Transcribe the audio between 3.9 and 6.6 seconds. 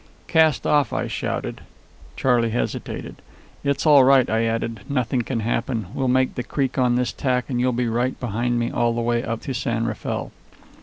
right," I added. "Nothing can happen. We'll make the